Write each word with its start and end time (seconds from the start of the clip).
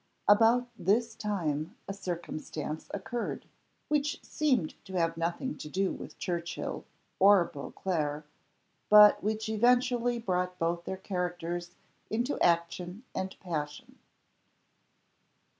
About 0.27 0.67
this 0.79 1.13
time 1.13 1.75
a 1.87 1.93
circumstance 1.93 2.89
occurred, 2.91 3.45
which 3.87 4.17
seemed 4.25 4.73
to 4.85 4.93
have 4.93 5.15
nothing 5.15 5.55
to 5.59 5.69
do 5.69 5.91
with 5.91 6.17
Churchill, 6.17 6.85
or 7.19 7.45
Beauclerc, 7.45 8.25
but 8.89 9.21
which 9.21 9.47
eventually 9.47 10.17
brought 10.17 10.57
both 10.57 10.85
their 10.85 10.97
characters 10.97 11.75
into 12.09 12.39
action 12.39 13.03
and 13.13 13.39
passion. 13.41 13.99